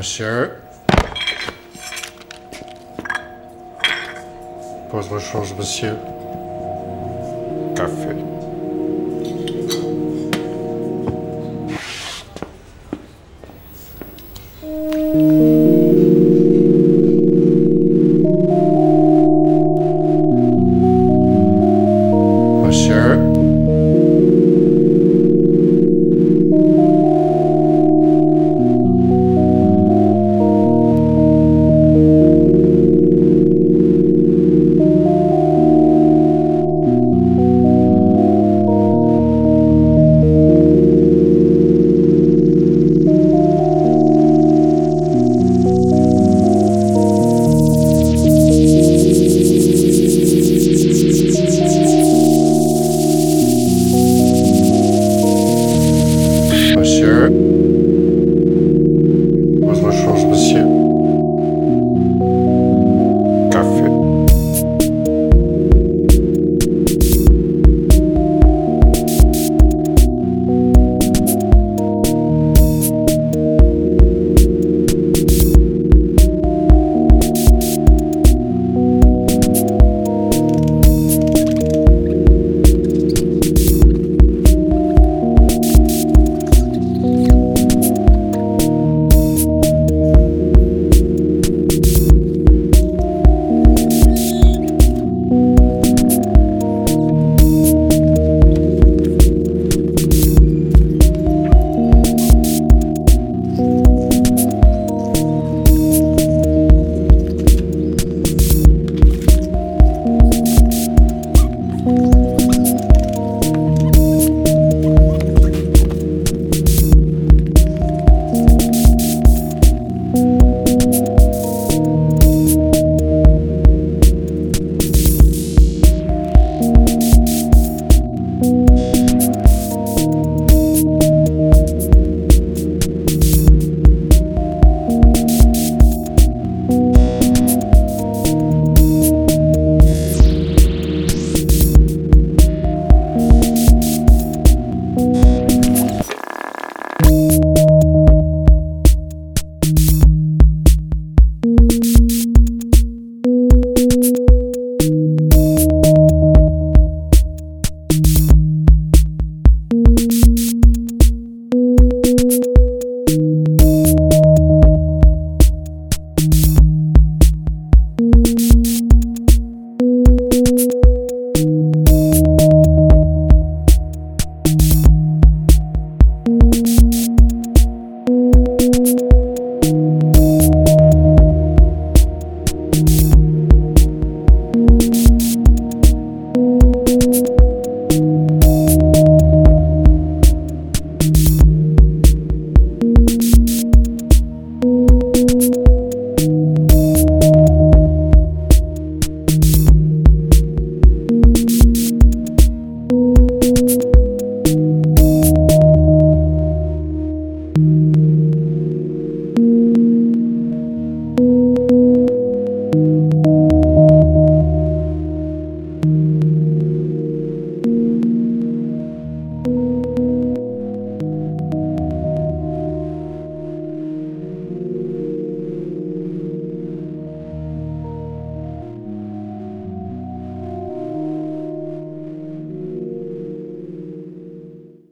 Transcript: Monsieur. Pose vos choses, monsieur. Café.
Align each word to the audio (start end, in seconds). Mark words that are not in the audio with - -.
Monsieur. 0.00 0.52
Pose 4.90 5.08
vos 5.10 5.18
choses, 5.18 5.52
monsieur. 5.52 5.94
Café. 7.76 8.29